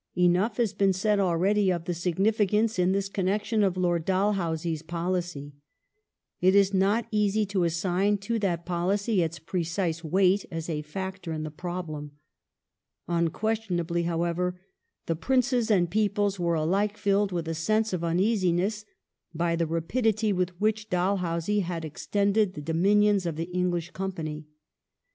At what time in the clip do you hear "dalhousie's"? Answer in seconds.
4.03-4.81